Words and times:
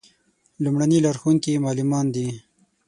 لومړني 0.63 0.97
لارښوونکي 1.05 1.49
یې 1.53 1.61
معلمان 1.65 2.05
دي. 2.15 2.27